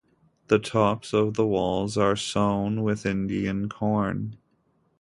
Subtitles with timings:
[0.47, 4.35] The tops of the walls are sown with Indian corn.